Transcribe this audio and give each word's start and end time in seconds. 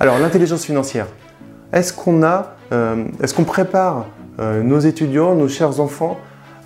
Alors, 0.00 0.20
l'intelligence 0.20 0.64
financière. 0.64 1.08
Est-ce 1.72 1.92
qu'on 1.92 2.22
euh, 2.22 3.04
prépare 3.44 4.06
euh, 4.38 4.62
nos 4.62 4.78
étudiants, 4.78 5.34
nos 5.34 5.48
chers 5.48 5.80
enfants 5.80 6.16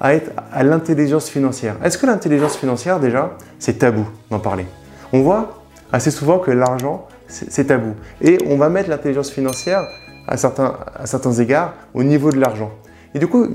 à 0.03 0.13
être 0.13 0.33
à 0.53 0.63
l'intelligence 0.63 1.31
financière? 1.31 1.77
Est-ce 1.83 1.97
que 1.97 2.05
l'intelligence 2.05 2.59
financière, 2.59 3.01
déjà, 3.01 3.31
c'est 3.59 3.79
tabou 3.79 4.07
d'en 4.31 4.39
parler? 4.39 4.67
On 5.15 5.23
voit 5.23 5.63
assez 5.93 6.11
souvent 6.11 6.41
que 6.41 6.51
l'argent, 6.51 7.09
c'est 7.27 7.69
tabou. 7.69 7.95
Et 8.21 8.37
on 8.47 8.59
va 8.59 8.69
mettre 8.69 8.91
l'intelligence 8.91 9.31
financière 9.31 9.83
à 10.29 10.37
certains, 10.37 10.77
à 10.95 11.41
égards 11.41 11.73
au 11.95 12.03
niveau 12.03 12.33
de 12.33 12.39
l'argent. 12.39 12.71
Et 13.15 13.19
du 13.19 13.29
coup, 13.29 13.47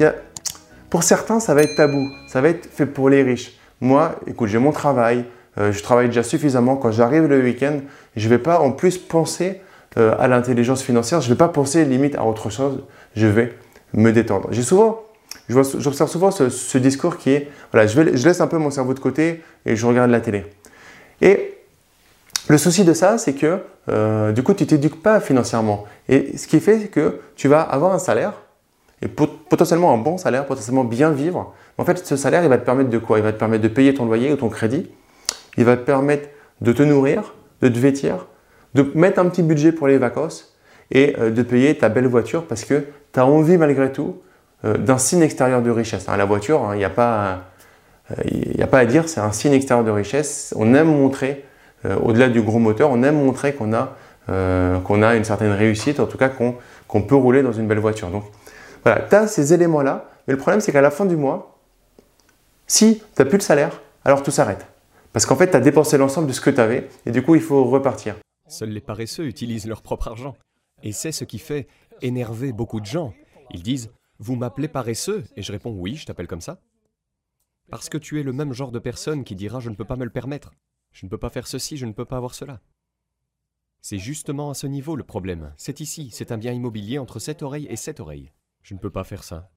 pour 0.90 1.04
certains, 1.04 1.40
ça 1.40 1.54
va 1.54 1.62
être 1.62 1.76
tabou. 1.76 2.10
Ça 2.28 2.42
va 2.42 2.50
être 2.50 2.66
fait 2.66 2.88
pour 2.88 3.10
les 3.10 3.22
riches. 3.22 3.56
Moi, 3.80 4.16
écoute, 4.26 4.50
j'ai 4.50 4.58
mon 4.58 4.72
travail. 4.72 5.26
Euh, 5.60 5.72
je 5.72 5.84
travaille 5.84 6.08
déjà 6.08 6.24
suffisamment. 6.24 6.78
Quand 6.78 6.92
j'arrive 6.92 7.28
le 7.28 7.40
week-end, 7.44 7.80
je 8.16 8.26
ne 8.26 8.30
vais 8.30 8.40
pas 8.40 8.60
en 8.60 8.72
plus 8.72 8.98
penser 8.98 9.62
euh, 9.98 10.16
à 10.20 10.28
l'intelligence 10.28 10.84
financière. 10.84 11.22
Je 11.22 11.30
ne 11.30 11.34
vais 11.34 11.38
pas 11.38 11.48
penser 11.48 11.86
limite 11.86 12.16
à 12.16 12.26
autre 12.26 12.50
chose. 12.50 12.84
Je 13.16 13.28
vais 13.28 13.54
me 13.94 14.12
détendre. 14.12 14.50
J'ai 14.52 14.64
souvent, 14.64 15.04
j'observe 15.50 16.10
souvent 16.10 16.32
ce, 16.32 16.78
discours 16.78 17.18
qui 17.18 17.32
est, 17.32 17.50
voilà, 17.72 17.88
je, 17.88 18.02
laisse 18.02 18.42
un 18.42 18.48
peu 18.48 18.58
mon 18.58 18.70
cerveau 18.70 18.94
de 18.94 19.00
côté 19.00 19.44
et 19.66 19.76
je 19.76 19.86
regarde 19.86 20.12
la 20.12 20.20
télé. 20.20 20.46
Et 21.22 21.56
le 22.50 22.58
souci 22.58 22.84
de 22.84 22.94
ça, 22.94 23.18
c'est 23.18 23.34
que 23.34 23.60
euh, 23.90 24.32
du 24.32 24.44
coup, 24.44 24.54
tu 24.54 24.68
t'éduques 24.68 25.02
pas 25.02 25.20
financièrement. 25.20 25.86
Et 26.10 26.38
ce 26.38 26.48
qui 26.48 26.60
fait 26.60 26.88
que 26.88 27.22
tu 27.36 27.48
vas 27.48 27.62
avoir 27.62 27.94
un 27.94 28.00
salaire, 28.00 28.34
et 29.02 29.08
potentiellement 29.08 29.94
un 29.94 29.98
bon 29.98 30.18
salaire, 30.18 30.46
potentiellement 30.46 30.84
bien 30.84 31.12
vivre. 31.12 31.54
En 31.78 31.86
fait, 31.86 32.06
ce 32.06 32.16
salaire, 32.16 32.44
il 32.44 32.50
va 32.50 32.58
te 32.58 32.66
permettre 32.66 32.90
de 32.90 32.98
quoi? 32.98 33.20
Il 33.20 33.24
va 33.24 33.32
te 33.32 33.38
permettre 33.38 33.64
de 33.64 33.68
payer 33.68 33.94
ton 33.94 34.06
loyer 34.06 34.32
ou 34.34 34.36
ton 34.36 34.50
crédit. 34.50 34.90
Il 35.58 35.66
va 35.66 35.78
te 35.78 35.84
permettre 35.84 36.30
de 36.62 36.72
te 36.72 36.82
nourrir, 36.82 37.36
de 37.62 37.68
te 37.68 37.78
vêtir, 37.78 38.26
de 38.74 38.92
mettre 38.96 39.20
un 39.20 39.26
petit 39.26 39.44
budget 39.44 39.72
pour 39.72 39.88
les 39.88 39.98
vacances 39.98 40.56
et 40.92 41.16
euh, 41.20 41.30
de 41.30 41.42
payer 41.42 41.78
ta 41.78 41.90
belle 41.90 42.08
voiture 42.08 42.46
parce 42.46 42.66
que 42.66 42.86
tu 43.14 43.20
as 43.20 43.26
envie 43.26 43.58
malgré 43.58 43.92
tout 43.92 44.18
euh, 44.66 44.78
d'un 44.78 44.98
signe 44.98 45.22
extérieur 45.22 45.62
de 45.62 45.70
richesse. 45.70 46.08
Hein, 46.10 46.18
la 46.18 46.26
voiture, 46.26 46.64
hein, 46.64 46.72
il 46.74 46.80
n'y 46.80 46.86
a, 46.86 46.90
pas, 46.90 47.44
a 48.10 48.68
pas 48.68 48.80
à 48.80 48.86
dire, 48.86 49.08
c'est 49.08 49.20
un 49.20 49.32
signe 49.32 49.54
extérieur 49.54 49.86
de 49.86 49.92
richesse. 49.92 50.54
On 50.58 50.74
aime 50.74 50.88
montrer 50.88 51.46
euh, 51.86 51.96
au-delà 51.98 52.30
du 52.30 52.42
gros 52.42 52.60
moteur, 52.60 52.90
on 52.92 53.04
aime 53.04 53.24
montrer 53.24 53.54
qu'on 53.54 53.74
a, 53.74 53.96
euh, 54.30 54.80
a 55.04 55.16
une 55.16 55.24
certaine 55.24 55.52
réussite, 55.52 56.00
en 56.00 56.08
tout 56.08 56.18
cas 56.18 56.30
qu'on 56.30 57.02
peut 57.02 57.16
rouler 57.16 57.44
dans 57.44 57.52
une 57.52 57.68
belle 57.68 57.80
voiture. 57.80 58.10
Donc 58.10 58.24
voilà, 58.84 59.02
tu 59.02 59.16
as 59.16 59.28
ces 59.28 59.54
éléments-là, 59.54 60.10
mais 60.28 60.34
le 60.34 60.40
problème 60.40 60.60
c'est 60.60 60.72
qu'à 60.72 60.82
la 60.82 60.92
fin 60.92 61.06
du 61.06 61.16
mois, 61.16 61.60
si 62.66 63.00
tu 63.16 63.22
n'as 63.22 63.26
plus 63.26 63.38
de 63.38 63.44
salaire, 63.44 63.82
alors 64.04 64.24
tout 64.24 64.32
s'arrête. 64.32 64.66
Parce 65.14 65.26
qu'en 65.26 65.36
fait, 65.36 65.50
tu 65.50 65.58
as 65.58 65.62
dépensé 65.62 65.98
l'ensemble 65.98 66.28
de 66.28 66.34
ce 66.34 66.42
que 66.42 66.50
tu 66.50 66.60
avais, 66.60 66.90
et 67.06 67.12
du 67.12 67.24
coup, 67.24 67.36
il 67.36 67.42
faut 67.42 67.64
repartir. 67.64 68.16
Seuls 68.48 68.70
les 68.70 68.82
paresseux 68.82 69.28
utilisent 69.28 69.68
leur 69.68 69.82
propre 69.82 70.08
argent. 70.08 70.36
Et 70.84 70.92
c'est 70.92 71.12
ce 71.12 71.26
qui 71.26 71.40
fait 71.40 71.68
énerver 72.02 72.54
beaucoup 72.54 72.80
de 72.80 72.86
gens. 72.86 73.14
Ils 73.52 73.64
disent 73.64 73.92
Vous 74.20 74.36
m'appelez 74.36 74.68
paresseux? 74.68 75.26
Et 75.36 75.42
je 75.42 75.52
réponds 75.52 75.74
Oui, 75.74 75.96
je 75.96 76.06
t'appelle 76.06 76.28
comme 76.28 76.42
ça. 76.42 76.62
Parce 77.70 77.90
que 77.90 77.98
tu 77.98 78.20
es 78.20 78.24
le 78.24 78.34
même 78.34 78.54
genre 78.54 78.72
de 78.72 78.80
personne 78.80 79.24
qui 79.24 79.36
dira 79.36 79.60
Je 79.60 79.70
ne 79.70 79.76
peux 79.76 79.86
pas 79.86 79.98
me 79.98 80.06
le 80.06 80.12
permettre. 80.12 80.54
Je 80.94 81.06
ne 81.06 81.10
peux 81.10 81.18
pas 81.18 81.30
faire 81.30 81.48
ceci, 81.48 81.78
je 81.78 81.86
ne 81.86 81.92
peux 81.92 82.06
pas 82.06 82.18
avoir 82.18 82.34
cela. 82.34 82.62
C'est 83.82 84.00
justement 84.00 84.50
à 84.50 84.54
ce 84.54 84.68
niveau 84.68 84.96
le 84.96 85.04
problème. 85.04 85.54
C'est 85.58 85.80
ici, 85.80 86.10
c'est 86.12 86.32
un 86.32 86.38
bien 86.38 86.54
immobilier 86.54 86.98
entre 87.00 87.20
cette 87.20 87.44
oreille 87.44 87.68
et 87.70 87.76
cette 87.76 88.00
oreille. 88.00 88.32
Je 88.62 88.74
ne 88.74 88.80
peux 88.80 88.90
pas 88.90 89.04
faire 89.04 89.24
ça. 89.24 89.52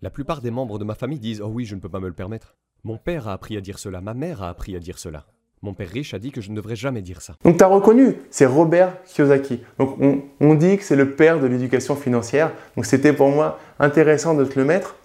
La 0.00 0.10
plupart 0.10 0.40
des 0.40 0.50
membres 0.50 0.78
de 0.78 0.84
ma 0.84 0.94
famille 0.94 1.20
disent 1.20 1.40
Oh 1.40 1.48
oui, 1.48 1.64
je 1.64 1.74
ne 1.74 1.80
peux 1.80 1.88
pas 1.88 2.00
me 2.00 2.08
le 2.08 2.14
permettre. 2.14 2.56
Mon 2.82 2.98
père 2.98 3.28
a 3.28 3.32
appris 3.32 3.56
à 3.56 3.60
dire 3.60 3.78
cela, 3.78 4.00
ma 4.00 4.14
mère 4.14 4.42
a 4.42 4.48
appris 4.48 4.76
à 4.76 4.80
dire 4.80 4.98
cela. 4.98 5.26
Mon 5.64 5.72
père 5.72 5.88
riche 5.88 6.12
a 6.12 6.18
dit 6.18 6.30
que 6.30 6.42
je 6.42 6.50
ne 6.50 6.56
devrais 6.56 6.76
jamais 6.76 7.00
dire 7.00 7.22
ça. 7.22 7.36
Donc 7.42 7.56
tu 7.56 7.64
as 7.64 7.66
reconnu, 7.66 8.16
c'est 8.30 8.44
Robert 8.44 9.02
Kiyosaki. 9.06 9.62
Donc 9.78 9.96
on, 9.98 10.20
on 10.38 10.52
dit 10.52 10.76
que 10.76 10.84
c'est 10.84 10.94
le 10.94 11.12
père 11.12 11.40
de 11.40 11.46
l'éducation 11.46 11.96
financière. 11.96 12.52
Donc 12.76 12.84
c'était 12.84 13.14
pour 13.14 13.30
moi 13.30 13.58
intéressant 13.80 14.34
de 14.34 14.44
te 14.44 14.58
le 14.58 14.66
mettre. 14.66 14.96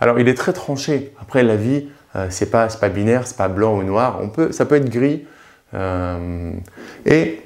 Alors 0.00 0.20
il 0.20 0.28
est 0.28 0.34
très 0.34 0.52
tranché. 0.52 1.14
Après 1.18 1.42
la 1.42 1.56
vie, 1.56 1.88
euh, 2.16 2.26
c'est 2.28 2.50
pas, 2.50 2.66
pas 2.68 2.90
binaire, 2.90 3.26
c'est 3.26 3.38
pas 3.38 3.48
blanc 3.48 3.78
ou 3.78 3.82
noir. 3.82 4.18
On 4.20 4.28
peut, 4.28 4.52
ça 4.52 4.66
peut 4.66 4.74
être 4.74 4.90
gris. 4.90 5.24
Euh, 5.72 6.52
et 7.06 7.40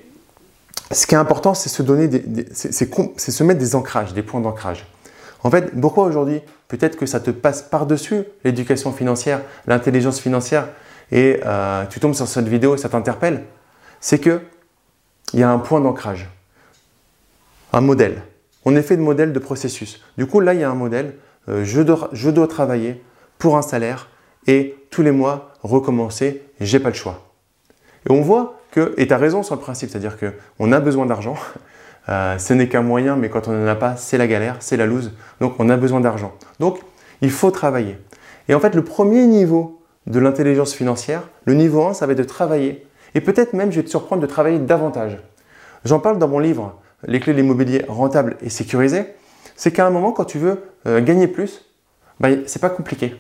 ce 0.91 1.07
qui 1.07 1.15
est 1.15 1.19
important, 1.19 1.55
c'est 1.55 1.69
se 1.69 1.85
donner, 1.85 2.11
c'est 2.51 3.31
se 3.31 3.45
mettre 3.45 3.61
des 3.61 3.77
ancrages, 3.77 4.15
des 4.15 4.23
points 4.25 4.41
d'ancrage. 4.41 4.85
En 5.45 5.51
fait, 5.53 5.81
pourquoi 5.81 6.07
aujourd'hui 6.07 6.41
Peut-être 6.67 6.97
que 6.97 7.07
ça 7.07 7.21
te 7.21 7.31
passe 7.31 7.63
par-dessus 7.63 8.25
l'éducation 8.43 8.93
financière, 8.93 9.43
l'intelligence 9.69 10.19
financière, 10.19 10.69
et 11.11 11.41
euh, 11.45 11.85
tu 11.87 12.01
tombes 12.01 12.15
sur 12.15 12.29
cette 12.29 12.49
vidéo 12.49 12.75
et 12.75 12.79
ça 12.79 12.89
t'interpelle. 12.89 13.45
C'est 14.01 14.19
que 14.19 14.41
il 15.33 15.41
y 15.41 15.43
a 15.43 15.51
un 15.51 15.59
point 15.59 15.81
d'ancrage, 15.81 16.29
un 17.73 17.81
modèle. 17.81 18.23
On 18.65 18.75
est 18.77 18.83
fait 18.83 18.97
de 18.97 19.03
modèle 19.03 19.33
de 19.33 19.39
processus. 19.39 20.03
Du 20.17 20.27
coup, 20.27 20.41
là, 20.41 20.55
il 20.55 20.61
y 20.61 20.65
a 20.65 20.71
un 20.71 20.75
modèle. 20.75 21.15
je, 21.49 21.83
dois, 21.83 22.09
je 22.13 22.31
dois 22.31 22.49
travailler 22.49 23.03
pour 23.39 23.57
un 23.57 23.63
salaire 23.63 24.09
et 24.47 24.77
tous 24.91 25.03
les 25.03 25.11
mois 25.11 25.53
recommencer, 25.63 26.43
j'ai 26.61 26.81
pas 26.81 26.89
le 26.89 26.95
choix. 26.95 27.29
Et 28.09 28.13
on 28.13 28.23
voit 28.23 28.61
que, 28.71 28.95
et 28.97 29.07
tu 29.07 29.15
as 29.15 29.19
raison 29.19 29.43
sur 29.43 29.55
le 29.55 29.61
principe, 29.61 29.91
c'est-à-dire 29.91 30.17
qu'on 30.19 30.73
a 30.73 30.81
besoin 30.81 31.07
d'argent, 31.07 31.37
euh, 32.09 32.39
ce 32.39 32.55
n'est 32.55 32.69
qu'un 32.69 32.83
moyen, 32.83 33.17
mais 33.17 33.29
quand 33.29 33.49
on 33.49 33.53
n'en 33.53 33.67
a 33.67 33.75
pas, 33.75 33.97
c'est 33.97 34.19
la 34.19 34.27
galère, 34.27 34.57
c'est 34.61 34.77
la 34.77 34.87
loose, 34.87 35.13
donc 35.41 35.55
on 35.59 35.69
a 35.69 35.77
besoin 35.77 36.01
d'argent. 36.01 36.35
Donc 36.61 36.81
il 37.21 37.31
faut 37.31 37.51
travailler. 37.51 37.99
Et 38.49 38.55
en 38.55 38.61
fait, 38.61 38.75
le 38.75 38.83
premier 38.83 39.27
niveau 39.27 39.78
de 40.09 40.19
l'intelligence 40.19 40.75
financière, 40.75 41.29
le 41.45 41.55
niveau 41.55 41.85
1, 41.85 41.93
ça 41.93 42.07
va 42.07 42.13
être 42.13 42.19
de 42.19 42.25
travailler. 42.25 42.87
Et 43.15 43.21
peut-être 43.21 43.53
même, 43.53 43.71
je 43.71 43.77
vais 43.77 43.85
te 43.85 43.91
surprendre 43.91 44.23
de 44.23 44.27
travailler 44.27 44.59
davantage. 44.59 45.19
J'en 45.85 46.01
parle 46.01 46.19
dans 46.19 46.29
mon 46.29 46.39
livre, 46.39 46.79
Les 47.07 47.21
clés 47.21 47.33
de 47.33 47.39
l'immobilier 47.39 47.85
rentable 47.87 48.37
et 48.43 48.51
sécurisé. 48.51 49.05
C'est 49.55 49.71
qu'à 49.71 49.87
un 49.87 49.91
moment, 49.91 50.11
quand 50.11 50.25
tu 50.25 50.39
veux 50.39 50.63
euh, 50.87 51.01
gagner 51.01 51.29
plus, 51.29 51.65
bah, 52.19 52.29
c'est 52.47 52.61
pas 52.61 52.71
compliqué. 52.71 53.15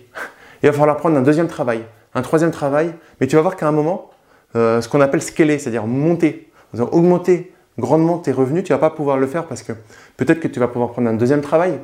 Il 0.63 0.69
va 0.69 0.73
falloir 0.73 0.97
prendre 0.97 1.17
un 1.17 1.23
deuxième 1.23 1.47
travail, 1.47 1.85
un 2.15 2.23
troisième 2.23 2.51
travail, 2.51 2.93
mais 3.21 3.29
tu 3.29 3.37
vas 3.37 3.43
voir 3.43 3.55
qu'à 3.55 3.69
un 3.69 3.73
moment, 3.73 4.11
euh, 4.57 4.81
ce 4.81 4.89
qu'on 4.89 5.01
appelle 5.01 5.23
scaler, 5.23 5.59
c'est-à-dire 5.59 5.87
monter, 5.87 6.51
augmenter 6.77 7.53
grandement 7.79 8.19
tes 8.19 8.33
revenus, 8.33 8.65
tu 8.65 8.73
vas 8.73 8.79
pas 8.79 8.91
pouvoir 8.91 9.19
le 9.19 9.27
faire 9.29 9.47
parce 9.47 9.63
que 9.63 9.73
peut-être 10.17 10.41
que 10.41 10.49
tu 10.49 10.59
vas 10.59 10.67
pouvoir 10.67 10.91
prendre 10.91 11.09
un 11.09 11.15
deuxième 11.15 11.43
travail, 11.43 11.79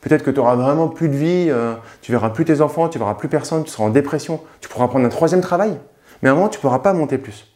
peut-être 0.00 0.22
que 0.22 0.30
tu 0.30 0.40
auras 0.40 0.56
vraiment 0.56 0.88
plus 0.88 1.08
de 1.08 1.16
vie, 1.16 1.46
euh, 1.48 1.74
tu 2.02 2.12
verras 2.12 2.30
plus 2.30 2.44
tes 2.44 2.60
enfants, 2.60 2.88
tu 2.88 2.98
verras 2.98 3.14
plus 3.14 3.28
personne, 3.28 3.64
tu 3.64 3.70
seras 3.70 3.84
en 3.84 3.90
dépression, 3.90 4.40
tu 4.60 4.68
pourras 4.68 4.88
prendre 4.88 5.06
un 5.06 5.10
troisième 5.10 5.40
travail, 5.40 5.78
mais 6.22 6.28
à 6.28 6.32
un 6.32 6.34
moment, 6.34 6.48
tu 6.48 6.58
ne 6.58 6.62
pourras 6.62 6.80
pas 6.80 6.92
monter 6.92 7.18
plus. 7.18 7.46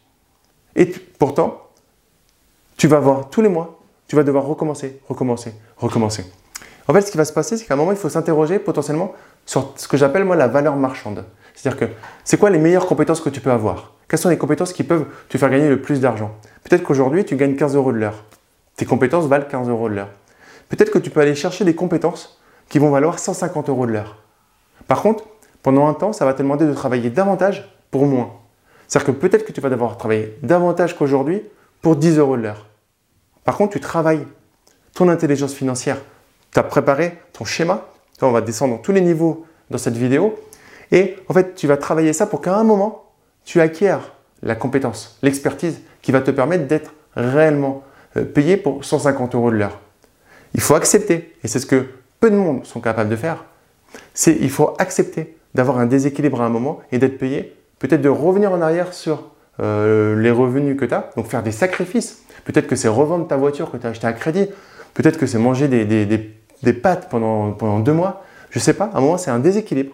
Et 0.75 0.85
pourtant, 1.19 1.69
tu 2.77 2.87
vas 2.87 2.99
voir 2.99 3.29
tous 3.29 3.41
les 3.41 3.49
mois, 3.49 3.79
tu 4.07 4.15
vas 4.15 4.23
devoir 4.23 4.45
recommencer, 4.45 4.99
recommencer, 5.07 5.53
recommencer. 5.77 6.25
En 6.87 6.93
fait, 6.93 7.01
ce 7.01 7.11
qui 7.11 7.17
va 7.17 7.25
se 7.25 7.33
passer, 7.33 7.57
c'est 7.57 7.65
qu'à 7.65 7.73
un 7.73 7.77
moment, 7.77 7.91
il 7.91 7.97
faut 7.97 8.09
s'interroger 8.09 8.59
potentiellement 8.59 9.13
sur 9.45 9.73
ce 9.75 9.87
que 9.87 9.97
j'appelle 9.97 10.23
moi 10.23 10.35
la 10.35 10.47
valeur 10.47 10.75
marchande. 10.75 11.25
C'est-à-dire 11.55 11.79
que 11.79 11.93
c'est 12.23 12.37
quoi 12.37 12.49
les 12.49 12.59
meilleures 12.59 12.85
compétences 12.85 13.21
que 13.21 13.29
tu 13.29 13.39
peux 13.39 13.51
avoir? 13.51 13.93
Quelles 14.07 14.19
sont 14.19 14.29
les 14.29 14.37
compétences 14.37 14.73
qui 14.73 14.83
peuvent 14.83 15.05
te 15.29 15.37
faire 15.37 15.49
gagner 15.49 15.69
le 15.69 15.81
plus 15.81 15.99
d'argent? 15.99 16.31
Peut-être 16.63 16.83
qu'aujourd'hui, 16.83 17.25
tu 17.25 17.35
gagnes 17.35 17.55
15 17.55 17.75
euros 17.75 17.91
de 17.91 17.97
l'heure. 17.97 18.25
Tes 18.75 18.85
compétences 18.85 19.25
valent 19.25 19.45
15 19.49 19.69
euros 19.69 19.89
de 19.89 19.95
l'heure. 19.95 20.09
Peut-être 20.69 20.91
que 20.91 20.99
tu 20.99 21.09
peux 21.09 21.19
aller 21.19 21.35
chercher 21.35 21.65
des 21.65 21.75
compétences 21.75 22.39
qui 22.69 22.79
vont 22.79 22.89
valoir 22.89 23.19
150 23.19 23.69
euros 23.69 23.85
de 23.85 23.91
l'heure. 23.91 24.17
Par 24.87 25.01
contre, 25.01 25.25
pendant 25.63 25.87
un 25.87 25.93
temps, 25.93 26.13
ça 26.13 26.25
va 26.25 26.33
te 26.33 26.41
demander 26.41 26.65
de 26.65 26.73
travailler 26.73 27.09
davantage 27.09 27.69
pour 27.91 28.05
moins. 28.05 28.33
C'est-à-dire 28.87 29.13
que 29.13 29.19
peut-être 29.19 29.45
que 29.45 29.51
tu 29.51 29.61
vas 29.61 29.69
devoir 29.69 29.97
travailler 29.97 30.37
davantage 30.43 30.95
qu'aujourd'hui 30.97 31.41
pour 31.81 31.95
10 31.95 32.17
euros 32.17 32.37
de 32.37 32.43
l'heure. 32.43 32.67
Par 33.43 33.57
contre, 33.57 33.73
tu 33.73 33.79
travailles 33.79 34.25
ton 34.93 35.09
intelligence 35.09 35.53
financière, 35.53 35.97
tu 36.51 36.59
as 36.59 36.63
préparé 36.63 37.19
ton 37.33 37.45
schéma, 37.45 37.85
on 38.21 38.31
va 38.31 38.41
descendre 38.41 38.75
dans 38.75 38.81
tous 38.81 38.91
les 38.91 39.01
niveaux 39.01 39.45
dans 39.69 39.77
cette 39.77 39.95
vidéo. 39.95 40.35
Et 40.91 41.15
en 41.27 41.33
fait, 41.33 41.55
tu 41.55 41.67
vas 41.67 41.77
travailler 41.77 42.13
ça 42.13 42.27
pour 42.27 42.41
qu'à 42.41 42.55
un 42.55 42.63
moment, 42.63 43.11
tu 43.43 43.61
acquiers 43.61 43.97
la 44.41 44.55
compétence, 44.55 45.17
l'expertise 45.21 45.81
qui 46.01 46.11
va 46.11 46.21
te 46.21 46.31
permettre 46.31 46.67
d'être 46.67 46.93
réellement 47.15 47.83
euh, 48.17 48.23
payé 48.23 48.57
pour 48.57 48.85
150 48.85 49.35
euros 49.35 49.51
de 49.51 49.57
l'heure. 49.57 49.79
Il 50.55 50.61
faut 50.61 50.75
accepter, 50.75 51.33
et 51.43 51.49
c'est 51.49 51.59
ce 51.59 51.65
que 51.65 51.85
peu 52.21 52.31
de 52.31 52.37
monde 52.37 52.65
sont 52.65 52.79
capables 52.79 53.09
de 53.09 53.17
faire, 53.17 53.43
c'est 54.13 54.35
il 54.39 54.49
faut 54.49 54.73
accepter 54.79 55.37
d'avoir 55.53 55.79
un 55.79 55.85
déséquilibre 55.85 56.41
à 56.41 56.45
un 56.45 56.49
moment 56.49 56.79
et 56.93 56.97
d'être 56.97 57.17
payé, 57.17 57.53
peut-être 57.77 58.01
de 58.01 58.09
revenir 58.09 58.53
en 58.53 58.61
arrière 58.61 58.93
sur 58.93 59.31
euh, 59.59 60.17
les 60.19 60.31
revenus 60.31 60.77
que 60.77 60.85
tu 60.85 60.93
as, 60.93 61.09
donc 61.17 61.27
faire 61.27 61.43
des 61.43 61.51
sacrifices. 61.51 62.23
Peut-être 62.45 62.67
que 62.67 62.77
c'est 62.77 62.87
revendre 62.87 63.27
ta 63.27 63.35
voiture 63.35 63.69
que 63.69 63.75
tu 63.75 63.85
as 63.85 63.89
achetée 63.89 64.07
à 64.07 64.13
crédit, 64.13 64.47
peut-être 64.93 65.17
que 65.17 65.25
c'est 65.25 65.37
manger 65.37 65.67
des, 65.67 65.83
des, 65.83 66.05
des 66.63 66.73
pâtes 66.73 67.09
pendant, 67.09 67.51
pendant 67.51 67.79
deux 67.79 67.93
mois, 67.93 68.23
je 68.49 68.59
ne 68.59 68.63
sais 68.63 68.73
pas, 68.73 68.89
à 68.93 68.97
un 68.97 69.01
moment 69.01 69.17
c'est 69.17 69.31
un 69.31 69.39
déséquilibre 69.39 69.93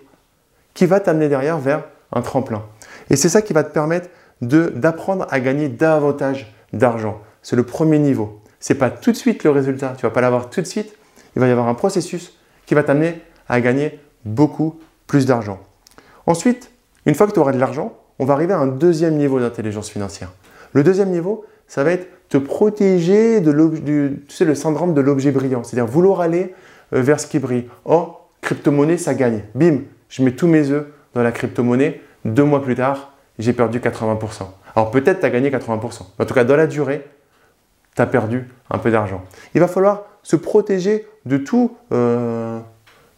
qui 0.75 0.85
va 0.85 0.99
t'amener 0.99 1.27
derrière 1.27 1.57
vers 1.57 1.85
un 2.11 2.21
tremplin. 2.21 2.63
Et 3.09 3.15
c'est 3.15 3.29
ça 3.29 3.41
qui 3.41 3.53
va 3.53 3.63
te 3.63 3.73
permettre 3.73 4.09
d'apprendre 4.41 5.25
à 5.31 5.39
gagner 5.39 5.69
davantage 5.69 6.53
d'argent. 6.71 7.19
C'est 7.41 7.55
le 7.55 7.63
premier 7.63 7.97
niveau. 7.99 8.40
Ce 8.61 8.71
n'est 8.71 8.79
pas 8.79 8.89
tout 8.89 9.11
de 9.11 9.17
suite 9.17 9.43
le 9.43 9.49
résultat, 9.49 9.95
tu 9.97 10.03
vas 10.03 10.11
pas 10.11 10.21
l'avoir 10.21 10.49
tout 10.49 10.61
de 10.61 10.65
suite. 10.65 10.95
Il 11.35 11.39
va 11.39 11.47
y 11.47 11.51
avoir 11.51 11.67
un 11.67 11.73
processus 11.73 12.37
qui 12.65 12.73
va 12.73 12.83
t'amener 12.83 13.21
à 13.49 13.59
gagner 13.59 13.99
beaucoup 14.23 14.79
plus 15.07 15.25
d'argent. 15.25 15.59
Ensuite, 16.27 16.71
une 17.05 17.15
fois 17.15 17.27
que 17.27 17.33
tu 17.33 17.39
auras 17.39 17.51
de 17.51 17.59
l'argent, 17.59 17.97
on 18.19 18.25
va 18.25 18.35
arriver 18.35 18.53
à 18.53 18.59
un 18.59 18.67
deuxième 18.67 19.15
niveau 19.15 19.39
d'intelligence 19.39 19.89
financière. 19.89 20.31
Le 20.73 20.83
deuxième 20.83 21.09
niveau, 21.09 21.45
ça 21.67 21.83
va 21.83 21.91
être 21.91 22.07
te 22.29 22.37
protéger 22.37 23.41
de 23.41 23.51
du, 23.79 24.25
le 24.39 24.55
syndrome 24.55 24.93
de 24.93 25.01
l'objet 25.01 25.31
brillant, 25.31 25.63
c'est-à-dire 25.63 25.91
vouloir 25.91 26.21
aller 26.21 26.53
euh, 26.93 27.01
vers 27.01 27.19
ce 27.19 27.27
qui 27.27 27.39
brille. 27.39 27.67
Oh, 27.83 28.15
crypto-monnaie, 28.41 28.97
ça 28.97 29.13
gagne. 29.15 29.43
Bim, 29.55 29.79
je 30.07 30.23
mets 30.23 30.31
tous 30.31 30.47
mes 30.47 30.69
œufs 30.69 30.85
dans 31.13 31.23
la 31.23 31.31
crypto-monnaie. 31.31 31.99
Deux 32.23 32.43
mois 32.43 32.61
plus 32.61 32.75
tard, 32.75 33.13
j'ai 33.39 33.53
perdu 33.53 33.79
80%. 33.79 34.43
Alors 34.75 34.91
peut-être 34.91 35.19
tu 35.19 35.25
as 35.25 35.29
gagné 35.29 35.49
80%. 35.49 36.01
En 36.19 36.25
tout 36.25 36.33
cas, 36.33 36.43
dans 36.43 36.55
la 36.55 36.67
durée, 36.67 37.05
tu 37.95 38.01
as 38.01 38.05
perdu 38.05 38.47
un 38.69 38.77
peu 38.77 38.91
d'argent. 38.91 39.23
Il 39.53 39.61
va 39.61 39.67
falloir 39.67 40.03
se 40.23 40.35
protéger 40.35 41.07
de 41.25 41.38
tout, 41.38 41.75
euh, 41.91 42.59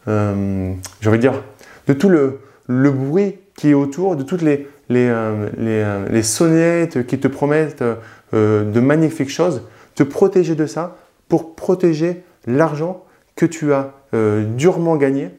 euh, 0.08 0.74
dire, 1.18 1.42
de 1.86 1.92
tout 1.92 2.08
le, 2.08 2.40
le, 2.66 2.90
bruit 2.90 3.36
qui 3.56 3.70
est 3.70 3.74
autour, 3.74 4.16
de 4.16 4.22
toutes 4.22 4.42
les, 4.42 4.68
les, 4.88 5.12
les, 5.56 5.84
les 6.10 6.22
sonnettes 6.22 7.06
qui 7.06 7.18
te 7.18 7.28
promettent 7.28 7.84
euh, 8.34 8.64
de 8.64 8.80
magnifiques 8.80 9.30
choses, 9.30 9.62
te 9.94 10.02
protéger 10.02 10.56
de 10.56 10.66
ça 10.66 10.96
pour 11.28 11.54
protéger 11.54 12.24
l'argent 12.46 13.04
que 13.36 13.46
tu 13.46 13.72
as 13.72 13.92
euh, 14.12 14.44
durement 14.56 14.96
gagné. 14.96 15.30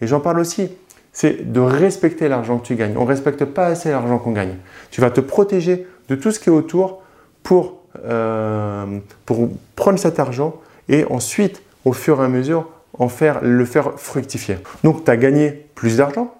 Et 0.00 0.06
j'en 0.06 0.20
parle 0.20 0.38
aussi, 0.38 0.70
c'est 1.12 1.52
de 1.52 1.60
respecter 1.60 2.28
l'argent 2.28 2.58
que 2.58 2.66
tu 2.66 2.76
gagnes. 2.76 2.96
On 2.96 3.04
ne 3.04 3.08
respecte 3.08 3.44
pas 3.44 3.66
assez 3.66 3.90
l'argent 3.90 4.18
qu'on 4.18 4.32
gagne. 4.32 4.56
Tu 4.90 5.00
vas 5.00 5.10
te 5.10 5.20
protéger 5.20 5.86
de 6.08 6.14
tout 6.14 6.30
ce 6.30 6.38
qui 6.38 6.48
est 6.48 6.52
autour 6.52 7.02
pour, 7.44 7.80
euh, 8.04 8.98
pour 9.24 9.48
prendre 9.76 10.00
cet 10.00 10.18
argent 10.18 10.56
et 10.88 11.04
ensuite, 11.04 11.62
au 11.84 11.92
fur 11.92 12.20
et 12.20 12.24
à 12.24 12.28
mesure, 12.28 12.68
en 12.98 13.08
faire, 13.08 13.38
le 13.42 13.64
faire 13.64 13.92
fructifier. 14.00 14.58
Donc, 14.82 15.04
tu 15.04 15.10
as 15.12 15.16
gagné 15.16 15.66
plus 15.76 15.98
d'argent, 15.98 16.34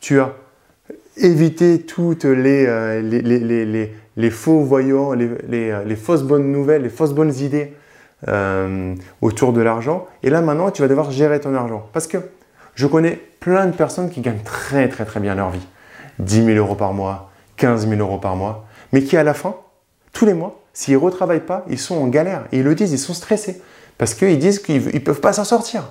tu 0.00 0.20
as 0.20 0.32
éviter 1.16 1.82
toutes 1.82 2.24
les, 2.24 3.00
les, 3.02 3.20
les, 3.20 3.92
les 4.20 4.30
faux 4.30 4.60
voyants, 4.60 5.12
euh, 5.16 5.82
les, 5.84 5.96
fausses 5.96 6.22
bonnes 6.22 6.52
nouvelles, 6.52 6.82
les 6.82 6.88
fausses 6.88 7.12
bonnes 7.12 7.34
idées 7.34 7.72
euh, 8.28 8.94
autour 9.22 9.52
de 9.52 9.60
l'argent. 9.60 10.06
Et 10.22 10.30
là 10.30 10.42
maintenant, 10.42 10.70
tu 10.70 10.82
vas 10.82 10.88
devoir 10.88 11.10
gérer 11.10 11.40
ton 11.40 11.54
argent. 11.54 11.88
Parce 11.92 12.06
que 12.06 12.18
je 12.74 12.86
connais 12.86 13.18
plein 13.40 13.66
de 13.66 13.72
personnes 13.72 14.10
qui 14.10 14.20
gagnent 14.20 14.42
très 14.44 14.88
très 14.88 15.04
très 15.04 15.20
bien 15.20 15.34
leur 15.34 15.50
vie. 15.50 15.66
10 16.18 16.44
000 16.44 16.58
euros 16.58 16.74
par 16.74 16.92
mois, 16.92 17.30
15 17.56 17.88
000 17.88 18.00
euros 18.00 18.18
par 18.18 18.36
mois, 18.36 18.66
mais 18.92 19.02
qui 19.02 19.16
à 19.16 19.22
la 19.22 19.32
fin, 19.32 19.54
tous 20.12 20.26
les 20.26 20.34
mois, 20.34 20.60
s'ils 20.72 20.94
ne 20.94 20.98
retravaillent 20.98 21.46
pas, 21.46 21.64
ils 21.68 21.78
sont 21.78 21.96
en 21.96 22.06
galère. 22.08 22.44
Et 22.52 22.58
ils 22.58 22.64
le 22.64 22.74
disent, 22.74 22.92
ils 22.92 22.98
sont 22.98 23.14
stressés. 23.14 23.60
Parce 23.98 24.14
qu'ils 24.14 24.38
disent 24.38 24.58
qu'ils 24.58 24.86
ne 24.86 24.98
peuvent 25.00 25.20
pas 25.20 25.32
s'en 25.32 25.44
sortir. 25.44 25.90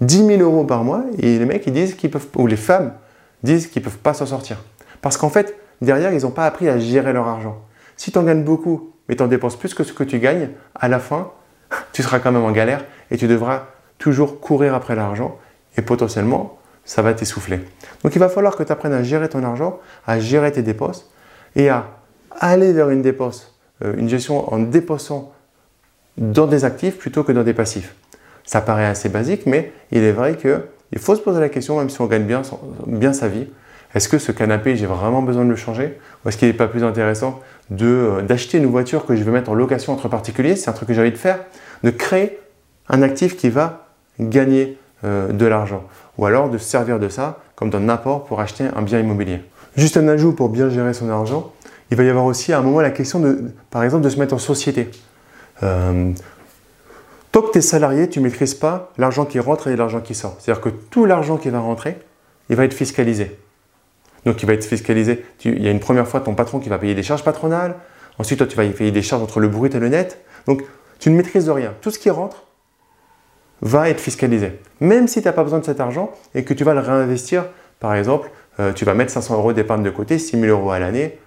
10 0.00 0.26
000 0.26 0.42
euros 0.42 0.64
par 0.64 0.84
mois, 0.84 1.04
les 1.18 1.44
mecs, 1.44 1.66
ils 1.66 1.72
disent 1.72 1.94
qu'ils 1.94 2.10
peuvent, 2.10 2.26
ou 2.36 2.46
les 2.46 2.56
femmes 2.56 2.92
disent 3.42 3.66
qu'ils 3.66 3.82
ne 3.82 3.84
peuvent 3.84 3.98
pas 3.98 4.14
s'en 4.14 4.26
sortir. 4.26 4.58
Parce 5.00 5.16
qu'en 5.16 5.28
fait, 5.28 5.56
derrière, 5.80 6.12
ils 6.12 6.22
n'ont 6.22 6.30
pas 6.30 6.46
appris 6.46 6.68
à 6.68 6.78
gérer 6.78 7.12
leur 7.12 7.26
argent. 7.26 7.60
Si 7.96 8.12
tu 8.12 8.18
en 8.18 8.22
gagnes 8.22 8.44
beaucoup, 8.44 8.92
mais 9.08 9.16
tu 9.16 9.22
en 9.22 9.26
dépenses 9.26 9.56
plus 9.56 9.74
que 9.74 9.84
ce 9.84 9.92
que 9.92 10.04
tu 10.04 10.18
gagnes, 10.18 10.50
à 10.74 10.88
la 10.88 10.98
fin, 10.98 11.30
tu 11.92 12.02
seras 12.02 12.18
quand 12.18 12.32
même 12.32 12.44
en 12.44 12.52
galère 12.52 12.84
et 13.10 13.16
tu 13.16 13.26
devras 13.26 13.66
toujours 13.98 14.40
courir 14.40 14.74
après 14.74 14.94
l'argent 14.94 15.38
et 15.76 15.82
potentiellement, 15.82 16.58
ça 16.84 17.02
va 17.02 17.14
t'essouffler. 17.14 17.60
Donc 18.02 18.14
il 18.14 18.18
va 18.18 18.28
falloir 18.28 18.56
que 18.56 18.62
tu 18.62 18.72
apprennes 18.72 18.92
à 18.92 19.02
gérer 19.02 19.28
ton 19.28 19.44
argent, 19.44 19.78
à 20.06 20.18
gérer 20.18 20.50
tes 20.50 20.62
dépenses 20.62 21.10
et 21.54 21.68
à 21.68 21.86
aller 22.38 22.72
vers 22.72 22.90
une 22.90 23.02
dépense, 23.02 23.54
euh, 23.84 23.94
une 23.96 24.08
gestion 24.08 24.52
en 24.52 24.58
dépensant 24.58 25.32
dans 26.18 26.46
des 26.46 26.64
actifs 26.64 26.98
plutôt 26.98 27.24
que 27.24 27.32
dans 27.32 27.42
des 27.42 27.54
passifs. 27.54 27.94
Ça 28.44 28.60
paraît 28.60 28.86
assez 28.86 29.08
basique, 29.08 29.46
mais 29.46 29.72
il 29.92 30.02
est 30.02 30.12
vrai 30.12 30.36
qu'il 30.36 30.98
faut 30.98 31.14
se 31.14 31.20
poser 31.20 31.40
la 31.40 31.48
question, 31.48 31.78
même 31.78 31.90
si 31.90 32.00
on 32.00 32.06
gagne 32.06 32.24
bien, 32.24 32.42
bien 32.86 33.12
sa 33.12 33.28
vie, 33.28 33.46
est-ce 33.94 34.08
que 34.08 34.18
ce 34.18 34.32
canapé, 34.32 34.76
j'ai 34.76 34.86
vraiment 34.86 35.22
besoin 35.22 35.44
de 35.44 35.50
le 35.50 35.56
changer? 35.56 35.98
Ou 36.24 36.28
est-ce 36.28 36.38
qu'il 36.38 36.48
n'est 36.48 36.54
pas 36.54 36.66
plus 36.66 36.82
intéressant 36.82 37.40
euh, 37.80 38.22
d'acheter 38.22 38.58
une 38.58 38.66
voiture 38.66 39.04
que 39.04 39.14
je 39.14 39.22
veux 39.22 39.32
mettre 39.32 39.50
en 39.50 39.54
location 39.54 39.92
entre 39.92 40.08
particuliers? 40.08 40.56
C'est 40.56 40.70
un 40.70 40.72
truc 40.72 40.88
que 40.88 40.94
j'ai 40.94 41.00
envie 41.00 41.12
de 41.12 41.18
faire. 41.18 41.40
De 41.82 41.90
créer 41.90 42.38
un 42.88 43.02
actif 43.02 43.36
qui 43.36 43.50
va 43.50 43.88
gagner 44.18 44.78
euh, 45.04 45.30
de 45.32 45.46
l'argent. 45.46 45.84
Ou 46.16 46.24
alors 46.24 46.48
de 46.48 46.58
servir 46.58 46.98
de 46.98 47.08
ça 47.08 47.40
comme 47.54 47.68
d'un 47.70 47.88
apport 47.88 48.24
pour 48.24 48.40
acheter 48.40 48.64
un 48.74 48.82
bien 48.82 48.98
immobilier. 48.98 49.40
Juste 49.76 49.96
un 49.96 50.08
ajout 50.08 50.32
pour 50.32 50.48
bien 50.48 50.70
gérer 50.70 50.94
son 50.94 51.10
argent. 51.10 51.52
Il 51.92 51.96
va 51.96 52.04
y 52.04 52.08
avoir 52.08 52.24
aussi 52.24 52.54
à 52.54 52.58
un 52.58 52.62
moment 52.62 52.80
la 52.80 52.90
question, 52.90 53.20
de, 53.20 53.52
par 53.68 53.84
exemple, 53.84 54.02
de 54.02 54.08
se 54.08 54.18
mettre 54.18 54.32
en 54.32 54.38
société. 54.38 54.88
Euh, 55.62 56.10
tant 57.32 57.42
que 57.42 57.52
tu 57.52 57.58
es 57.58 57.60
salarié, 57.60 58.08
tu 58.08 58.18
ne 58.20 58.24
maîtrises 58.24 58.54
pas 58.54 58.92
l'argent 58.96 59.26
qui 59.26 59.38
rentre 59.38 59.68
et 59.68 59.76
l'argent 59.76 60.00
qui 60.00 60.14
sort. 60.14 60.36
C'est-à-dire 60.38 60.62
que 60.62 60.70
tout 60.70 61.04
l'argent 61.04 61.36
qui 61.36 61.50
va 61.50 61.58
rentrer, 61.60 61.98
il 62.48 62.56
va 62.56 62.64
être 62.64 62.72
fiscalisé. 62.72 63.38
Donc 64.24 64.42
il 64.42 64.46
va 64.46 64.54
être 64.54 64.64
fiscalisé. 64.64 65.22
il 65.44 65.62
y 65.62 65.68
a 65.68 65.70
une 65.70 65.80
première 65.80 66.08
fois 66.08 66.20
ton 66.20 66.34
patron 66.34 66.60
qui 66.60 66.70
va 66.70 66.78
payer 66.78 66.94
des 66.94 67.02
charges 67.02 67.24
patronales. 67.24 67.74
Ensuite, 68.18 68.38
toi, 68.38 68.46
tu 68.46 68.56
vas 68.56 68.64
payer 68.64 68.90
des 68.90 69.02
charges 69.02 69.22
entre 69.22 69.38
le 69.38 69.48
brut 69.48 69.74
et 69.74 69.78
le 69.78 69.90
net. 69.90 70.24
Donc 70.46 70.62
tu 70.98 71.10
ne 71.10 71.16
maîtrises 71.16 71.50
rien. 71.50 71.74
Tout 71.82 71.90
ce 71.90 71.98
qui 71.98 72.08
rentre 72.08 72.46
va 73.60 73.90
être 73.90 74.00
fiscalisé. 74.00 74.58
Même 74.80 75.08
si 75.08 75.20
tu 75.20 75.28
n'as 75.28 75.34
pas 75.34 75.42
besoin 75.42 75.58
de 75.58 75.66
cet 75.66 75.78
argent 75.78 76.10
et 76.34 76.42
que 76.42 76.54
tu 76.54 76.64
vas 76.64 76.72
le 76.72 76.80
réinvestir, 76.80 77.44
par 77.80 77.94
exemple, 77.94 78.30
euh, 78.60 78.72
tu 78.72 78.86
vas 78.86 78.94
mettre 78.94 79.12
500 79.12 79.34
euros 79.34 79.52
d'épargne 79.52 79.82
de 79.82 79.90
côté, 79.90 80.18
6 80.18 80.40
000 80.40 80.58
euros 80.58 80.70
à 80.70 80.78
l'année. 80.78 81.18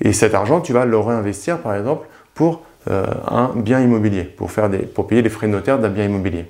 Et 0.00 0.12
cet 0.12 0.34
argent, 0.34 0.60
tu 0.60 0.72
vas 0.72 0.84
le 0.84 0.98
réinvestir, 0.98 1.58
par 1.58 1.74
exemple, 1.74 2.06
pour 2.34 2.62
euh, 2.90 3.06
un 3.28 3.52
bien 3.54 3.80
immobilier, 3.80 4.24
pour, 4.24 4.50
payer 4.50 5.22
les 5.22 5.30
frais 5.30 5.46
de 5.46 5.52
notaire 5.52 5.78
d'un 5.78 5.88
bien 5.88 6.04
immobilier. 6.04 6.46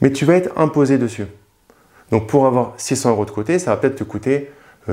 Mais 0.00 0.12
tu 0.12 0.24
vas 0.24 0.34
être 0.34 0.50
imposé 0.56 0.98
dessus. 0.98 1.26
Donc 2.10 2.26
pour 2.26 2.46
avoir 2.46 2.74
600 2.76 3.10
euros 3.10 3.24
de 3.24 3.30
côté, 3.30 3.58
ça 3.58 3.70
va 3.70 3.76
peut-être 3.78 3.96
te 3.96 4.04
coûter 4.04 4.50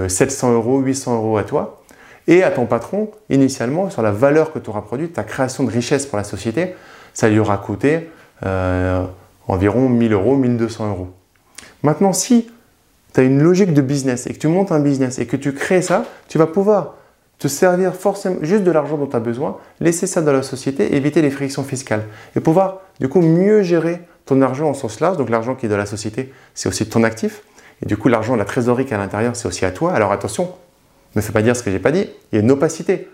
700 0.08 0.50
euh, 0.50 0.54
euros, 0.56 0.80
800 0.80 1.18
euros 1.18 1.38
à 1.38 1.44
toi, 1.44 1.84
et 2.28 2.44
à 2.44 2.52
ton 2.52 2.66
patron, 2.66 3.12
initialement, 3.30 3.90
sur 3.90 4.02
la 4.02 4.12
valeur 4.12 4.54
que 4.54 4.60
tu 4.60 4.70
auras 4.70 4.82
produite, 4.82 5.14
ta 5.14 5.24
création 5.24 5.64
de 5.64 5.72
richesse 5.72 6.06
pour 6.06 6.18
la 6.18 6.24
société, 6.24 6.76
ça 7.14 7.30
lui 7.30 7.40
aura 7.40 7.58
coûté 7.58 8.10
euh, 8.46 9.06
environ 9.48 9.90
1000 9.90 10.14
euros, 10.14 10.36
1200 10.36 10.90
euros. 10.90 11.10
Maintenant, 11.84 12.14
si 12.14 12.50
tu 13.14 13.20
as 13.20 13.24
une 13.24 13.42
logique 13.42 13.74
de 13.74 13.82
business 13.82 14.28
et 14.28 14.34
que 14.34 14.40
tu 14.40 14.48
montes 14.48 14.72
un 14.72 14.80
business 14.80 15.20
et 15.20 15.28
que 15.28 15.36
tu 15.36 15.54
crées 15.54 15.82
ça, 15.82 16.06
tu 16.28 16.38
vas 16.38 16.48
pouvoir 16.48 16.96
te 17.42 17.48
servir 17.48 17.96
forcément 17.96 18.38
juste 18.44 18.64
de 18.64 18.70
l'argent 18.70 18.98
dont 18.98 19.08
tu 19.08 19.16
as 19.16 19.20
besoin, 19.20 19.58
laisser 19.80 20.06
ça 20.06 20.22
dans 20.22 20.32
la 20.32 20.44
société, 20.44 20.96
éviter 20.96 21.24
les 21.24 21.32
frictions 21.32 21.64
fiscales 21.64 22.04
et 22.36 22.40
pouvoir 22.40 22.82
du 23.00 23.10
coup 23.10 23.20
mieux 23.20 23.64
gérer 23.64 24.00
ton 24.28 24.44
argent 24.44 24.70
en 24.70 24.76
sens 24.76 25.00
large. 25.00 25.18
Donc 25.18 25.32
l'argent 25.32 25.56
qui 25.56 25.66
est 25.66 25.70
dans 25.70 25.76
la 25.76 25.88
société, 25.88 26.32
c'est 26.54 26.70
aussi 26.70 26.88
ton 26.88 27.04
actif. 27.04 27.42
Et 27.82 27.88
du 27.88 27.98
coup, 27.98 28.10
l'argent, 28.10 28.36
la 28.36 28.46
trésorerie 28.46 28.86
qui 28.86 28.92
est 28.92 28.96
à 28.96 29.00
l'intérieur, 29.00 29.36
c'est 29.36 29.48
aussi 29.48 29.66
à 29.66 29.72
toi. 29.72 29.92
Alors 29.92 30.12
attention, 30.12 30.54
ne 31.16 31.22
fais 31.22 31.32
pas 31.32 31.42
dire 31.42 31.56
ce 31.56 31.64
que 31.64 31.72
j'ai 31.72 31.80
pas 31.80 31.92
dit. 31.92 32.08
Il 32.32 32.36
y 32.36 32.38
a 32.38 32.44
une 32.44 32.52
opacité 32.52 33.10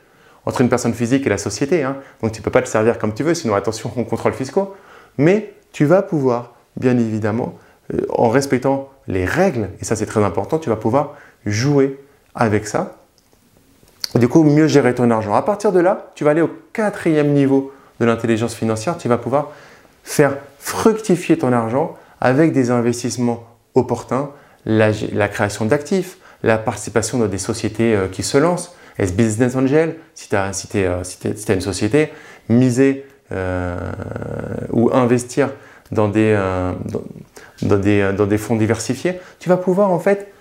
entre 0.46 0.60
une 0.60 0.68
personne 0.68 0.94
physique 0.94 1.26
et 1.26 1.30
la 1.30 1.38
société. 1.38 1.84
Hein. 1.84 1.96
Donc 2.22 2.34
tu 2.34 2.42
ne 2.42 2.44
peux 2.44 2.52
pas 2.52 2.62
te 2.62 2.68
servir 2.68 3.00
comme 3.00 3.14
tu 3.14 3.24
veux, 3.24 3.34
sinon 3.34 3.56
attention 3.56 3.90
aux 3.96 4.04
contrôles 4.04 4.34
fiscaux. 4.34 4.76
Mais 5.18 5.54
tu 5.72 5.86
vas 5.86 6.02
pouvoir, 6.02 6.54
bien 6.76 6.98
évidemment, 6.98 7.58
euh, 7.94 8.02
en 8.10 8.28
respectant 8.28 8.90
les 9.08 9.24
règles, 9.24 9.70
et 9.80 9.86
ça 9.86 9.96
c'est 9.96 10.06
très 10.06 10.22
important, 10.22 10.60
tu 10.60 10.68
vas 10.70 10.76
pouvoir 10.76 11.16
jouer 11.46 11.98
avec 12.36 12.68
ça. 12.68 12.98
Du 14.16 14.28
coup, 14.28 14.44
mieux 14.44 14.68
gérer 14.68 14.96
ton 14.96 15.12
argent. 15.12 15.34
À 15.34 15.42
partir 15.42 15.72
de 15.72 15.80
là, 15.80 16.12
tu 16.16 16.24
vas 16.24 16.32
aller 16.32 16.42
au 16.42 16.50
quatrième 16.74 17.34
niveau 17.34 17.72
de 18.00 18.06
l'intelligence 18.06 18.56
financière. 18.56 18.98
Tu 18.98 19.08
vas 19.08 19.18
pouvoir 19.18 19.52
faire 20.04 20.38
fructifier 20.60 21.38
ton 21.38 21.52
argent 21.52 21.96
avec 22.22 22.52
des 22.52 22.72
investissements 22.72 23.44
opportuns, 23.76 24.32
la, 24.66 24.92
création 25.28 25.66
d'actifs, 25.66 26.18
la 26.44 26.58
participation 26.58 27.20
dans 27.20 27.28
des 27.28 27.38
sociétés 27.38 27.96
euh, 27.96 28.08
qui 28.08 28.24
se 28.24 28.38
lancent, 28.38 28.76
est-ce 28.98 29.14
business 29.14 29.56
angel, 29.56 29.96
si 30.16 30.30
tu 30.30 30.36
as, 30.36 30.52
euh, 30.76 31.04
une 31.50 31.62
société, 31.62 32.12
miser 32.50 33.06
euh, 33.32 33.78
ou 34.72 34.90
investir 34.92 35.52
dans 35.92 36.08
des 36.10 36.36
fonds 38.38 38.56
diversifiés, 38.56 39.20
tu 39.40 39.50
vas 39.50 39.58
pouvoir 39.58 39.92
en 39.92 40.00
fait 40.00 40.34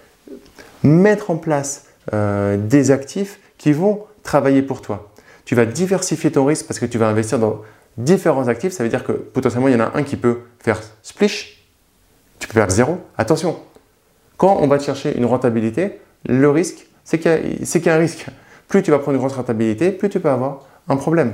mettre 0.82 1.30
en 1.30 1.36
place 1.36 1.84
des 2.12 2.90
actifs 2.90 3.38
qui 3.58 3.72
vont 3.72 4.04
travailler 4.22 4.62
pour 4.62 4.82
toi. 4.82 5.10
Tu 5.44 5.54
vas 5.54 5.64
diversifier 5.64 6.32
ton 6.32 6.44
risque 6.44 6.66
parce 6.66 6.78
que 6.78 6.86
tu 6.86 6.98
vas 6.98 7.08
investir 7.08 7.38
dans 7.38 7.62
différents 7.96 8.48
actifs. 8.48 8.72
Ça 8.72 8.82
veut 8.82 8.88
dire 8.88 9.04
que 9.04 9.12
potentiellement, 9.12 9.68
il 9.68 9.74
y 9.74 9.76
en 9.76 9.84
a 9.84 9.96
un 9.96 10.02
qui 10.02 10.16
peut 10.16 10.40
faire 10.58 10.80
splish, 11.02 11.64
tu 12.38 12.48
peux 12.48 12.54
faire 12.54 12.70
zéro. 12.70 12.98
Attention, 13.16 13.58
quand 14.36 14.58
on 14.60 14.66
va 14.66 14.78
chercher 14.78 15.16
une 15.16 15.24
rentabilité, 15.24 16.00
le 16.26 16.50
risque, 16.50 16.86
c'est 17.04 17.18
qu'il 17.18 17.30
y, 17.30 17.88
a 17.88 17.94
un 17.94 17.98
risque. 17.98 18.26
Plus 18.68 18.82
tu 18.82 18.90
vas 18.90 18.98
prendre 18.98 19.14
une 19.14 19.20
grosse 19.20 19.36
rentabilité, 19.36 19.92
plus 19.92 20.08
tu 20.08 20.20
peux 20.20 20.28
avoir 20.28 20.66
un 20.88 20.96
problème. 20.96 21.32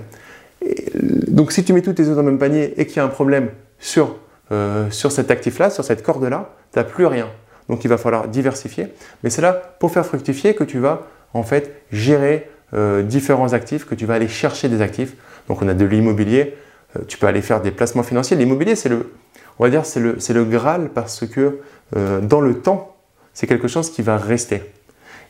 donc 1.28 1.52
si 1.52 1.64
tu 1.64 1.72
mets 1.72 1.82
tous 1.82 1.94
tes 1.94 2.04
œufs 2.04 2.14
dans 2.14 2.22
le 2.22 2.30
même 2.30 2.38
panier 2.38 2.74
et 2.80 2.86
qu'il 2.86 2.98
y 2.98 3.00
a 3.00 3.04
un 3.04 3.08
problème 3.08 3.50
sur, 3.78 4.16
euh, 4.52 4.90
sur 4.90 5.10
cet 5.10 5.30
actif-là, 5.30 5.70
sur 5.70 5.84
cette 5.84 6.02
corde-là, 6.02 6.50
tu 6.72 6.78
n'as 6.78 6.84
plus 6.84 7.06
rien. 7.06 7.28
Donc 7.68 7.84
il 7.84 7.88
va 7.88 7.96
falloir 7.96 8.28
diversifier. 8.28 8.88
Mais 9.22 9.30
c'est 9.30 9.42
là, 9.42 9.52
pour 9.52 9.90
faire 9.90 10.04
fructifier, 10.04 10.54
que 10.54 10.64
tu 10.64 10.78
vas 10.78 11.06
en 11.34 11.42
fait 11.42 11.82
gérer 11.90 12.50
euh, 12.74 13.02
différents 13.02 13.52
actifs, 13.52 13.84
que 13.84 13.94
tu 13.94 14.06
vas 14.06 14.14
aller 14.14 14.28
chercher 14.28 14.68
des 14.68 14.80
actifs. 14.80 15.14
Donc 15.48 15.62
on 15.62 15.68
a 15.68 15.74
de 15.74 15.84
l'immobilier, 15.84 16.56
euh, 16.96 17.00
tu 17.08 17.18
peux 17.18 17.26
aller 17.26 17.42
faire 17.42 17.60
des 17.60 17.70
placements 17.70 18.02
financiers. 18.02 18.36
L'immobilier, 18.36 18.76
c'est 18.76 18.88
le, 18.88 19.12
on 19.58 19.64
va 19.64 19.70
dire, 19.70 19.84
c'est 19.84 20.00
le, 20.00 20.16
le 20.16 20.44
Graal 20.44 20.90
parce 20.94 21.26
que 21.26 21.60
dans 21.94 22.40
le 22.40 22.54
temps, 22.54 22.96
c'est 23.34 23.46
quelque 23.46 23.68
chose 23.68 23.90
qui 23.90 24.00
va 24.00 24.16
rester 24.16 24.62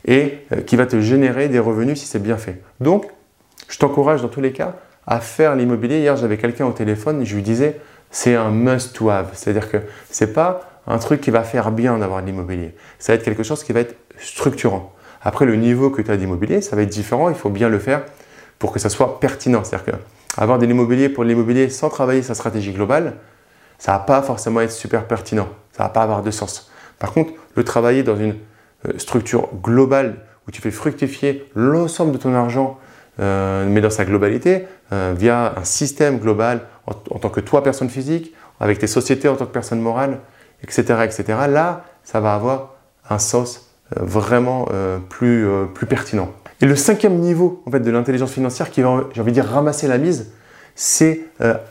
et 0.05 0.39
euh, 0.51 0.61
qui 0.61 0.75
va 0.75 0.85
te 0.85 0.99
générer 0.99 1.49
des 1.49 1.59
revenus 1.59 1.99
si 1.99 2.05
c'est 2.05 2.21
bien 2.21 2.37
fait. 2.37 2.61
Donc, 2.79 3.07
je 3.69 3.77
t'encourage 3.77 4.21
dans 4.21 4.27
tous 4.27 4.41
les 4.41 4.51
cas 4.51 4.75
à 5.07 5.19
faire 5.19 5.55
l'immobilier. 5.55 5.99
Hier, 5.99 6.15
j'avais 6.17 6.37
quelqu'un 6.37 6.65
au 6.65 6.71
téléphone 6.71 7.25
je 7.25 7.35
lui 7.35 7.41
disais, 7.41 7.79
c'est 8.11 8.35
un 8.35 8.51
must 8.51 8.95
to 8.95 9.09
have. 9.09 9.29
C'est-à-dire 9.33 9.69
que 9.69 9.77
ce 10.11 10.25
n'est 10.25 10.31
pas 10.31 10.69
un 10.87 10.97
truc 10.97 11.21
qui 11.21 11.31
va 11.31 11.43
faire 11.43 11.71
bien 11.71 11.97
d'avoir 11.97 12.21
de 12.21 12.27
l'immobilier. 12.27 12.75
Ça 12.99 13.13
va 13.13 13.17
être 13.17 13.23
quelque 13.23 13.43
chose 13.43 13.63
qui 13.63 13.73
va 13.73 13.79
être 13.79 13.95
structurant. 14.19 14.93
Après, 15.23 15.45
le 15.45 15.55
niveau 15.55 15.89
que 15.89 16.01
tu 16.01 16.11
as 16.11 16.17
d'immobilier, 16.17 16.61
ça 16.61 16.75
va 16.75 16.81
être 16.81 16.89
différent. 16.89 17.29
Il 17.29 17.35
faut 17.35 17.49
bien 17.49 17.69
le 17.69 17.79
faire 17.79 18.03
pour 18.59 18.71
que 18.71 18.79
ça 18.79 18.89
soit 18.89 19.19
pertinent. 19.19 19.63
C'est-à-dire 19.63 19.95
qu'avoir 20.35 20.59
de 20.59 20.65
l'immobilier 20.65 21.09
pour 21.09 21.23
l'immobilier 21.23 21.69
sans 21.69 21.89
travailler 21.89 22.21
sa 22.21 22.35
stratégie 22.35 22.73
globale, 22.73 23.15
ça 23.77 23.93
ne 23.93 23.97
va 23.97 24.03
pas 24.03 24.21
forcément 24.21 24.61
être 24.61 24.71
super 24.71 25.07
pertinent. 25.07 25.47
Ça 25.71 25.83
ne 25.83 25.87
va 25.87 25.93
pas 25.93 26.03
avoir 26.03 26.21
de 26.23 26.31
sens. 26.31 26.71
Par 26.99 27.13
contre, 27.13 27.33
le 27.55 27.63
travailler 27.63 28.03
dans 28.03 28.15
une 28.15 28.35
euh, 28.87 28.97
structure 28.97 29.49
globale 29.61 30.17
où 30.47 30.51
tu 30.51 30.61
fais 30.61 30.71
fructifier 30.71 31.49
l'ensemble 31.55 32.11
de 32.11 32.17
ton 32.17 32.33
argent, 32.33 32.77
euh, 33.19 33.65
mais 33.67 33.81
dans 33.81 33.89
sa 33.89 34.05
globalité, 34.05 34.67
euh, 34.91 35.13
via 35.17 35.53
un 35.57 35.63
système 35.63 36.19
global 36.19 36.61
en, 36.85 36.93
tant 36.93 37.29
que 37.29 37.39
toi, 37.39 37.63
personne 37.63 37.89
physique, 37.89 38.33
avec 38.59 38.79
tes 38.79 38.87
sociétés 38.87 39.29
en 39.29 39.35
tant 39.35 39.45
que 39.45 39.51
personne 39.51 39.79
morale, 39.79 40.19
etc., 40.61 40.81
etc., 41.03 41.23
là, 41.49 41.85
ça 42.03 42.19
va 42.19 42.33
avoir 42.35 42.75
un 43.09 43.19
sens 43.19 43.72
vraiment 43.99 44.67
plus, 45.09 45.45
plus 45.73 45.85
pertinent. 45.85 46.29
Et 46.61 46.65
le 46.65 46.75
cinquième 46.75 47.15
niveau 47.15 47.61
en 47.65 47.71
fait, 47.71 47.79
de 47.79 47.91
l'intelligence 47.91 48.31
financière 48.31 48.69
qui 48.71 48.81
va, 48.81 49.05
j'ai 49.13 49.21
envie 49.21 49.31
de 49.31 49.35
dire, 49.35 49.45
ramasser 49.45 49.87
la 49.87 49.97
mise, 49.97 50.31
c'est 50.75 51.21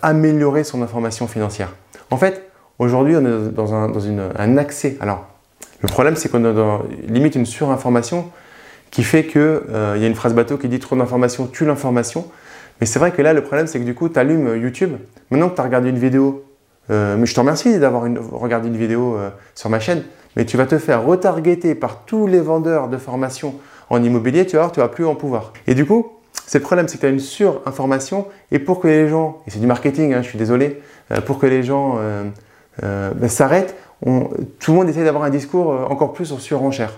améliorer 0.02 0.64
son 0.64 0.82
information 0.82 1.26
financière. 1.26 1.72
En 2.10 2.16
fait, 2.16 2.48
aujourd'hui, 2.78 3.16
on 3.16 3.24
est 3.24 3.52
dans, 3.52 3.74
un, 3.74 3.88
dans 3.88 4.00
une, 4.00 4.22
un 4.36 4.56
accès. 4.58 4.96
Alors, 5.00 5.26
le 5.82 5.88
problème, 5.88 6.14
c'est 6.16 6.28
qu'on 6.28 6.44
a 6.44 6.82
limite 7.08 7.34
une 7.34 7.46
surinformation 7.46 8.30
qui 8.92 9.02
fait 9.02 9.24
qu'il 9.24 9.40
euh, 9.40 9.96
y 9.98 10.04
a 10.04 10.06
une 10.06 10.14
phrase 10.14 10.34
bateau 10.34 10.58
qui 10.58 10.68
dit 10.68 10.78
trop 10.78 10.94
d'informations 10.94 11.46
tue 11.46 11.64
l'information. 11.64 12.26
Mais 12.80 12.86
c'est 12.86 12.98
vrai 12.98 13.10
que 13.10 13.22
là, 13.22 13.32
le 13.32 13.42
problème, 13.42 13.66
c'est 13.66 13.80
que 13.80 13.84
du 13.84 13.94
coup, 13.94 14.08
tu 14.08 14.18
allumes 14.18 14.56
YouTube. 14.56 14.92
Maintenant 15.30 15.48
que 15.48 15.56
tu 15.56 15.60
as 15.60 15.64
regardé 15.64 15.88
une 15.88 15.98
vidéo, 15.98 16.44
euh, 16.90 17.16
mais 17.16 17.26
je 17.26 17.34
te 17.34 17.40
remercie 17.40 17.78
d'avoir 17.78 18.04
regardé 18.32 18.68
une 18.68 18.76
vidéo 18.76 19.16
euh, 19.16 19.30
sur 19.54 19.70
ma 19.70 19.80
chaîne, 19.80 20.02
mais 20.36 20.44
tu 20.44 20.56
vas 20.56 20.66
te 20.66 20.78
faire 20.78 21.04
retargeter 21.04 21.74
par 21.74 22.04
tous 22.04 22.26
les 22.26 22.40
vendeurs 22.40 22.88
de 22.88 22.96
formation 22.96 23.54
en 23.90 24.02
immobilier, 24.02 24.46
tu 24.46 24.56
vas 24.56 24.62
voir, 24.62 24.72
tu 24.72 24.80
vas 24.80 24.88
plus 24.88 25.06
en 25.06 25.14
pouvoir. 25.14 25.52
Et 25.66 25.74
du 25.74 25.84
coup, 25.84 26.12
c'est 26.46 26.58
le 26.58 26.64
problème, 26.64 26.88
c'est 26.88 26.96
que 26.96 27.00
tu 27.00 27.06
as 27.06 27.10
une 27.10 27.20
surinformation 27.20 28.26
et 28.50 28.58
pour 28.58 28.80
que 28.80 28.88
les 28.88 29.08
gens, 29.08 29.38
et 29.46 29.50
c'est 29.50 29.60
du 29.60 29.66
marketing, 29.66 30.14
hein, 30.14 30.22
je 30.22 30.28
suis 30.28 30.38
désolé, 30.38 30.82
pour 31.26 31.38
que 31.38 31.46
les 31.46 31.62
gens 31.62 31.98
ben, 32.80 33.28
s'arrêtent, 33.28 33.76
tout 34.58 34.72
le 34.72 34.72
monde 34.72 34.88
essaie 34.88 35.04
d'avoir 35.04 35.24
un 35.24 35.30
discours 35.30 35.72
euh, 35.72 35.84
encore 35.84 36.12
plus 36.12 36.32
en 36.32 36.38
surenchère. 36.38 36.92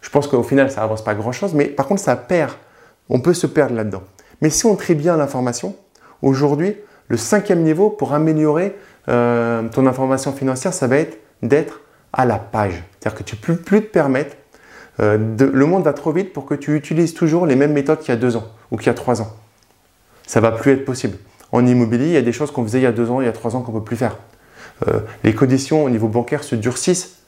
Je 0.00 0.10
pense 0.10 0.26
qu'au 0.26 0.42
final, 0.42 0.70
ça 0.70 0.82
avance 0.82 1.02
pas 1.02 1.14
grand-chose, 1.14 1.54
mais 1.54 1.66
par 1.66 1.86
contre, 1.86 2.02
ça 2.02 2.16
perd. 2.16 2.52
On 3.08 3.20
peut 3.20 3.34
se 3.34 3.46
perdre 3.46 3.74
là-dedans. 3.74 4.02
Mais 4.42 4.50
si 4.50 4.66
on 4.66 4.76
trie 4.76 4.94
bien 4.94 5.16
l'information, 5.16 5.74
aujourd'hui, 6.22 6.76
le 7.08 7.16
cinquième 7.16 7.62
niveau 7.62 7.90
pour 7.90 8.12
améliorer 8.12 8.76
euh, 9.08 9.62
ton 9.68 9.86
information 9.86 10.32
financière, 10.32 10.74
ça 10.74 10.86
va 10.86 10.98
être 10.98 11.18
d'être 11.42 11.80
à 12.14 12.24
la 12.24 12.38
page. 12.38 12.82
C'est-à-dire 12.98 13.18
que 13.18 13.24
tu 13.24 13.36
peux 13.36 13.56
plus 13.56 13.82
te 13.82 13.90
permettre, 13.90 14.36
euh, 15.00 15.18
le 15.38 15.66
monde 15.66 15.84
va 15.84 15.92
trop 15.92 16.12
vite 16.12 16.32
pour 16.32 16.46
que 16.46 16.54
tu 16.54 16.76
utilises 16.76 17.14
toujours 17.14 17.46
les 17.46 17.56
mêmes 17.56 17.72
méthodes 17.72 17.98
qu'il 17.98 18.10
y 18.10 18.16
a 18.16 18.20
deux 18.20 18.36
ans 18.36 18.46
ou 18.70 18.76
qu'il 18.76 18.86
y 18.86 18.90
a 18.90 18.94
trois 18.94 19.20
ans. 19.20 19.32
Ça 20.26 20.40
va 20.40 20.52
plus 20.52 20.72
être 20.72 20.84
possible. 20.84 21.18
En 21.52 21.66
immobilier, 21.66 22.06
il 22.06 22.12
y 22.12 22.16
a 22.16 22.22
des 22.22 22.32
choses 22.32 22.50
qu'on 22.50 22.62
faisait 22.62 22.78
il 22.78 22.84
y 22.84 22.86
a 22.86 22.92
deux 22.92 23.10
ans, 23.10 23.20
il 23.20 23.26
y 23.26 23.28
a 23.28 23.32
trois 23.32 23.56
ans 23.56 23.62
qu'on 23.62 23.72
ne 23.72 23.78
peut 23.78 23.84
plus 23.84 23.96
faire. 23.96 24.16
Euh, 24.88 25.00
les 25.22 25.34
conditions 25.34 25.84
au 25.84 25.90
niveau 25.90 26.08
bancaire 26.08 26.44
se 26.44 26.54
durcissent, 26.54 27.18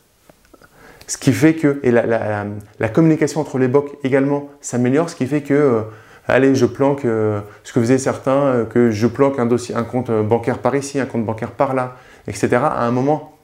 ce 1.07 1.19
qui 1.19 1.33
fait 1.33 1.55
que, 1.55 1.79
et 1.85 1.93
la, 1.93 2.89
communication 2.93 3.41
entre 3.41 3.59
les 3.59 3.69
banques 3.69 3.91
également 4.03 4.49
s'améliore, 4.61 5.11
ce 5.11 5.15
qui 5.15 5.27
fait 5.27 5.43
que, 5.43 5.55
euh, 5.55 5.83
allez, 6.27 6.57
je 6.57 6.67
planque, 6.67 7.03
ce 7.03 7.73
que 7.73 7.81
faisaient 7.81 7.99
certains, 7.99 8.67
que 8.69 8.91
je 8.91 9.07
planque 9.07 9.39
un, 9.39 9.47
dossier, 9.47 9.77
un 9.77 9.85
compte 9.85 10.11
bancaire 10.11 10.59
par 10.59 10.75
ici, 10.75 10.99
un 10.99 11.07
compte 11.07 11.25
bancaire 11.25 11.53
par 11.53 11.75
là, 11.75 11.97
etc. 12.27 12.57
À 12.63 12.85
un 12.85 12.91
moment, 12.91 13.36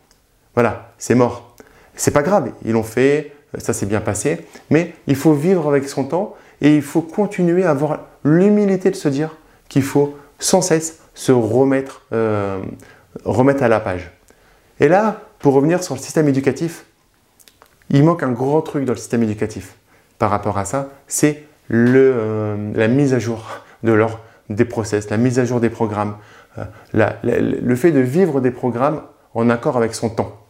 voilà, 0.55 0.93
c'est 0.99 1.15
mort. 1.15 1.57
C'est 1.95 2.11
pas 2.11 2.23
grave, 2.23 2.53
ils 2.65 2.73
l'ont 2.73 2.83
fait, 2.83 3.33
ça 3.59 3.73
s'est 3.73 3.87
bien 3.87 4.01
passé, 4.01 4.47
mais 4.71 4.95
il 5.07 5.17
faut 5.17 5.35
vivre 5.35 5.69
avec 5.69 5.89
son 5.89 6.05
temps 6.05 6.35
et 6.61 6.75
il 6.75 6.83
faut 6.83 7.03
continuer 7.03 7.65
à 7.65 7.71
avoir 7.71 8.01
l'humilité 8.25 8.91
de 8.91 8.97
se 8.97 9.09
dire 9.09 9.37
qu'il 9.69 9.83
faut 9.83 10.17
sans 10.39 10.63
cesse 10.63 11.01
se 11.15 11.33
remettre 11.33 12.03
remettre 13.25 13.63
à 13.63 13.69
la 13.69 13.81
page. 13.81 14.11
Et 14.81 14.89
là, 14.89 15.21
pour 15.39 15.55
revenir 15.55 15.83
sur 15.83 15.95
le 15.95 16.01
système 16.01 16.29
éducatif, 16.29 16.87
il 17.91 18.05
manque 18.05 18.23
un 18.23 18.33
gros 18.33 18.61
truc 18.63 18.85
dans 18.85 18.93
le 18.93 18.99
système 18.99 19.23
éducatif 19.23 19.77
par 20.19 20.31
rapport 20.31 20.59
à 20.59 20.65
ça, 20.65 20.89
c'est 21.09 21.45
euh, 21.73 22.73
la 22.75 22.89
mise 22.89 23.15
à 23.15 23.19
jour 23.19 23.45
de 23.83 24.07
des 24.51 24.65
process, 24.65 25.11
la 25.11 25.17
mise 25.17 25.39
à 25.39 25.45
jour 25.45 25.61
des 25.61 25.71
programmes, 25.71 26.17
euh, 26.59 26.65
le 27.23 27.75
fait 27.75 27.91
de 27.91 28.01
vivre 28.01 28.41
des 28.41 28.51
programmes 28.51 29.03
en 29.35 29.51
accord 29.51 29.77
avec 29.77 29.95
son 29.95 30.11
temps. 30.11 30.42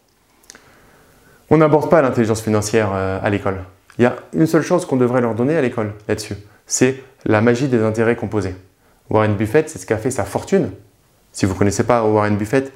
On 1.53 1.59
n'aborde 1.59 1.91
pas 1.91 2.01
l'intelligence 2.01 2.41
financière 2.41 2.93
euh, 2.95 3.19
à 3.23 3.29
l'école. 3.29 3.59
Il 3.99 4.05
y 4.05 4.07
a 4.07 4.17
une 4.33 4.47
seule 4.47 4.63
chose 4.63 4.87
qu'on 4.87 4.97
devrait 4.97 5.21
leur 5.21 5.35
donner 5.35 5.55
à 5.55 5.61
l'école 5.61 5.93
là-dessus, 6.09 6.35
c'est 6.67 6.97
la 7.27 7.43
magie 7.43 7.69
des 7.69 7.83
intérêts 7.83 8.17
composés. 8.17 8.55
Warren 9.11 9.35
Buffett, 9.35 9.69
c'est 9.69 9.79
ce 9.79 9.85
qu'a 9.85 9.99
fait 9.99 10.11
sa 10.11 10.25
fortune 10.25 10.71
si 11.31 11.45
vous 11.45 11.53
ne 11.53 11.59
connaissez 11.59 11.85
pas 11.85 12.05
Warren 12.05 12.37
Buffett, 12.37 12.73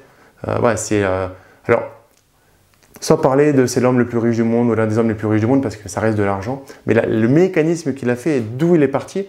euh, 0.47 0.75
c'est. 0.75 1.03
Euh, 1.03 1.27
alors, 1.65 1.83
sans 2.99 3.17
parler 3.17 3.51
de 3.51 3.65
c'est 3.65 3.79
l'homme 3.79 3.97
le 3.97 4.05
plus 4.05 4.19
riche 4.19 4.35
du 4.35 4.43
monde 4.43 4.69
ou 4.69 4.75
l'un 4.75 4.85
des 4.85 4.99
hommes 4.99 5.09
les 5.09 5.15
plus 5.15 5.27
riches 5.27 5.41
du 5.41 5.47
monde 5.47 5.63
parce 5.63 5.75
que 5.75 5.89
ça 5.89 5.99
reste 5.99 6.17
de 6.17 6.23
l'argent, 6.23 6.63
mais 6.85 6.93
le 6.93 7.27
mécanisme 7.27 7.95
qu'il 7.95 8.11
a 8.11 8.15
fait 8.15 8.37
et 8.37 8.41
d'où 8.41 8.75
il 8.75 8.83
est 8.83 8.87
parti, 8.87 9.27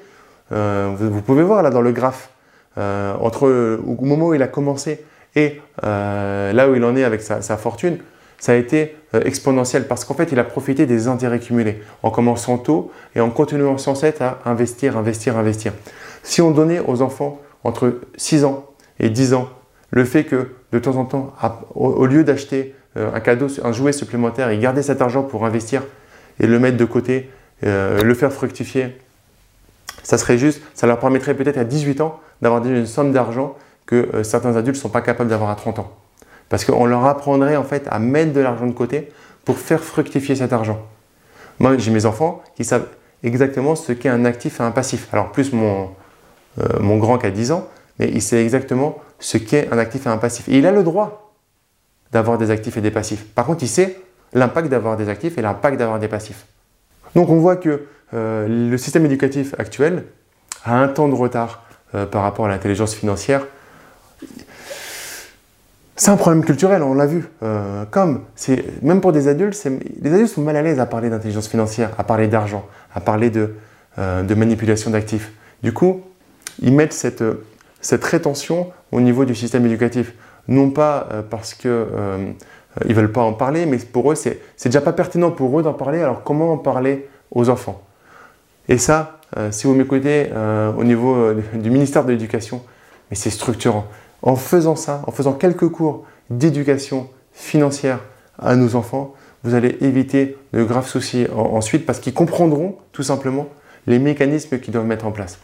vous, 0.50 1.22
pouvez 1.22 1.42
voir 1.42 1.62
là 1.62 1.68
dans 1.68 1.82
le 1.82 1.92
graphe, 1.92 2.30
entre 2.76 3.78
au 3.86 4.04
moment 4.04 4.28
où 4.28 4.34
il 4.34 4.42
a 4.42 4.48
commencé 4.48 5.04
et 5.36 5.60
là 5.82 6.70
où 6.70 6.74
il 6.74 6.82
en 6.82 6.96
est 6.96 7.04
avec 7.04 7.20
sa, 7.20 7.56
fortune, 7.58 7.98
ça 8.38 8.52
a 8.52 8.54
été 8.54 8.96
exponentiel 9.24 9.88
parce 9.88 10.04
qu'en 10.04 10.14
fait 10.14 10.30
il 10.32 10.38
a 10.38 10.44
profité 10.44 10.86
des 10.86 11.08
intérêts 11.08 11.40
cumulés 11.40 11.82
en 12.02 12.10
commençant 12.10 12.58
tôt 12.58 12.90
et 13.16 13.20
en 13.20 13.30
continuant 13.30 13.78
sans 13.78 13.94
cesse 13.94 14.20
à 14.20 14.38
investir, 14.44 14.96
investir, 14.96 15.36
investir. 15.36 15.72
Si 16.22 16.42
on 16.42 16.50
donnait 16.50 16.80
aux 16.80 17.02
enfants 17.02 17.40
entre 17.64 18.00
6 18.16 18.44
ans 18.44 18.66
et 19.00 19.10
10 19.10 19.34
ans, 19.34 19.48
le 19.90 20.04
fait 20.04 20.24
que 20.24 20.50
de 20.72 20.78
temps 20.78 20.96
en 20.96 21.04
temps, 21.04 21.32
au 21.74 22.06
lieu 22.06 22.24
d'acheter 22.24 22.74
euh, 22.96 23.14
un 23.14 23.20
cadeau, 23.20 23.46
un 23.62 23.72
jouet 23.72 23.92
supplémentaire 23.92 24.50
et 24.50 24.58
garder 24.58 24.82
cet 24.82 25.00
argent 25.00 25.22
pour 25.22 25.44
investir 25.46 25.82
et 26.40 26.46
le 26.46 26.58
mettre 26.58 26.76
de 26.76 26.84
côté, 26.84 27.30
euh, 27.64 28.02
le 28.02 28.14
faire 28.14 28.32
fructifier, 28.32 28.98
ça 30.02 30.18
serait 30.18 30.38
juste, 30.38 30.62
ça 30.74 30.86
leur 30.86 30.98
permettrait 30.98 31.34
peut-être 31.34 31.58
à 31.58 31.64
18 31.64 32.00
ans 32.00 32.20
d'avoir 32.40 32.64
une 32.64 32.86
somme 32.86 33.12
d'argent 33.12 33.56
que 33.86 34.08
euh, 34.14 34.22
certains 34.22 34.56
adultes 34.56 34.76
ne 34.76 34.80
sont 34.80 34.88
pas 34.88 35.00
capables 35.00 35.30
d'avoir 35.30 35.50
à 35.50 35.54
30 35.54 35.80
ans. 35.80 35.97
Parce 36.48 36.64
qu'on 36.64 36.86
leur 36.86 37.04
apprendrait 37.04 37.56
en 37.56 37.64
fait 37.64 37.86
à 37.90 37.98
mettre 37.98 38.32
de 38.32 38.40
l'argent 38.40 38.66
de 38.66 38.72
côté 38.72 39.08
pour 39.44 39.58
faire 39.58 39.82
fructifier 39.82 40.36
cet 40.36 40.52
argent. 40.52 40.80
Moi, 41.58 41.76
j'ai 41.78 41.90
mes 41.90 42.06
enfants 42.06 42.42
qui 42.56 42.64
savent 42.64 42.86
exactement 43.22 43.74
ce 43.74 43.92
qu'est 43.92 44.08
un 44.08 44.24
actif 44.24 44.60
et 44.60 44.62
un 44.62 44.70
passif. 44.70 45.08
Alors 45.12 45.32
plus 45.32 45.52
mon, 45.52 45.90
mon 46.80 46.98
grand 46.98 47.18
qui 47.18 47.26
a 47.26 47.30
10 47.30 47.52
ans, 47.52 47.68
mais 47.98 48.08
il 48.08 48.22
sait 48.22 48.42
exactement 48.42 48.98
ce 49.18 49.38
qu'est 49.38 49.68
un 49.72 49.78
actif 49.78 50.06
et 50.06 50.08
un 50.08 50.18
passif. 50.18 50.48
Et 50.48 50.58
il 50.58 50.66
a 50.66 50.72
le 50.72 50.82
droit 50.82 51.34
d'avoir 52.12 52.38
des 52.38 52.50
actifs 52.50 52.76
et 52.76 52.80
des 52.80 52.90
passifs. 52.90 53.24
Par 53.34 53.46
contre, 53.46 53.62
il 53.62 53.68
sait 53.68 54.00
l'impact 54.32 54.68
d'avoir 54.68 54.96
des 54.96 55.08
actifs 55.08 55.38
et 55.38 55.42
l'impact 55.42 55.78
d'avoir 55.78 55.98
des 55.98 56.08
passifs. 56.08 56.46
Donc 57.14 57.28
on 57.30 57.38
voit 57.38 57.56
que 57.56 57.86
euh, 58.14 58.70
le 58.70 58.78
système 58.78 59.04
éducatif 59.06 59.54
actuel 59.58 60.04
a 60.64 60.76
un 60.76 60.88
temps 60.88 61.08
de 61.08 61.14
retard 61.14 61.64
euh, 61.94 62.06
par 62.06 62.22
rapport 62.22 62.46
à 62.46 62.48
l'intelligence 62.48 62.94
financière. 62.94 63.46
C'est 65.98 66.12
un 66.12 66.16
problème 66.16 66.44
culturel, 66.44 66.84
on 66.84 66.94
l'a 66.94 67.06
vu. 67.06 67.28
Euh, 67.42 67.84
même 68.82 69.00
pour 69.00 69.10
des 69.10 69.26
adultes, 69.26 69.66
les 70.00 70.14
adultes 70.14 70.30
sont 70.30 70.42
mal 70.42 70.56
à 70.56 70.62
l'aise 70.62 70.78
à 70.78 70.86
parler 70.86 71.10
d'intelligence 71.10 71.48
financière, 71.48 71.90
à 71.98 72.04
parler 72.04 72.28
d'argent, 72.28 72.64
à 72.94 73.00
parler 73.00 73.30
de, 73.30 73.54
de 73.98 74.34
manipulation 74.34 74.92
d'actifs. 74.92 75.32
Du 75.64 75.72
coup, 75.72 76.02
ils 76.62 76.72
mettent 76.72 76.92
cette, 76.92 77.24
cette 77.80 78.04
rétention 78.04 78.70
au 78.92 79.00
niveau 79.00 79.24
du 79.24 79.34
système 79.34 79.66
éducatif. 79.66 80.14
Non 80.46 80.70
pas 80.70 81.08
euh, 81.12 81.22
parce 81.28 81.52
qu'ils 81.52 81.68
euh, 81.68 82.30
ne 82.86 82.94
veulent 82.94 83.12
pas 83.12 83.22
en 83.22 83.32
parler, 83.32 83.66
mais 83.66 83.78
pour 83.78 84.12
eux, 84.12 84.14
c'est 84.14 84.40
déjà 84.64 84.80
pas 84.80 84.92
pertinent 84.92 85.32
pour 85.32 85.58
eux 85.58 85.64
d'en 85.64 85.74
parler, 85.74 86.00
alors 86.00 86.22
comment 86.22 86.52
en 86.52 86.58
parler 86.58 87.08
aux 87.32 87.48
enfants? 87.48 87.82
Et 88.68 88.78
ça, 88.78 89.18
euh, 89.36 89.50
si 89.50 89.66
vous 89.66 89.74
m'écoutez 89.74 90.30
au 90.76 90.84
niveau 90.84 91.34
du 91.54 91.70
ministère 91.70 92.04
de 92.04 92.12
l'Éducation, 92.12 92.62
mais 93.10 93.16
c'est 93.16 93.30
structurant. 93.30 93.86
En 94.22 94.36
faisant 94.36 94.76
ça, 94.76 95.02
en 95.06 95.12
faisant 95.12 95.32
quelques 95.32 95.68
cours 95.68 96.04
d'éducation 96.30 97.08
financière 97.32 98.00
à 98.38 98.56
nos 98.56 98.74
enfants, 98.74 99.14
vous 99.44 99.54
allez 99.54 99.76
éviter 99.80 100.36
de 100.52 100.64
graves 100.64 100.88
soucis 100.88 101.26
ensuite 101.34 101.86
parce 101.86 102.00
qu'ils 102.00 102.14
comprendront 102.14 102.76
tout 102.92 103.04
simplement 103.04 103.48
les 103.86 103.98
mécanismes 103.98 104.58
qu'ils 104.58 104.72
doivent 104.72 104.86
mettre 104.86 105.06
en 105.06 105.12
place. 105.12 105.38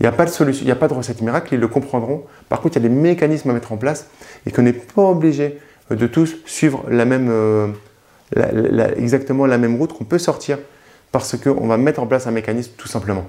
Il 0.00 0.04
n'y 0.04 0.08
a 0.08 0.12
pas 0.12 0.24
de 0.24 0.30
solution, 0.30 0.62
il 0.62 0.66
n'y 0.66 0.72
a 0.72 0.76
pas 0.76 0.88
de 0.88 0.94
recette 0.94 1.20
miracle, 1.20 1.54
ils 1.54 1.60
le 1.60 1.68
comprendront. 1.68 2.24
Par 2.48 2.60
contre, 2.60 2.76
il 2.76 2.82
y 2.82 2.86
a 2.86 2.88
des 2.88 2.94
mécanismes 2.94 3.50
à 3.50 3.52
mettre 3.52 3.72
en 3.72 3.76
place 3.76 4.06
et 4.46 4.52
qu'on 4.52 4.62
n'est 4.62 4.72
pas 4.72 5.02
obligé 5.02 5.58
de 5.90 6.06
tous 6.06 6.36
suivre 6.46 6.84
la 6.88 7.04
même, 7.04 7.28
euh, 7.30 7.68
exactement 8.96 9.46
la 9.46 9.58
même 9.58 9.76
route 9.76 9.92
qu'on 9.92 10.04
peut 10.04 10.18
sortir 10.18 10.58
parce 11.10 11.36
qu'on 11.36 11.66
va 11.66 11.76
mettre 11.76 12.00
en 12.00 12.06
place 12.06 12.26
un 12.26 12.30
mécanisme 12.30 12.72
tout 12.76 12.88
simplement. 12.88 13.26